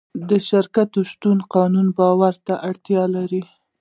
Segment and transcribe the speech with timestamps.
[0.29, 3.41] د شرکت شتون د قانون باور ته اړتیا لري.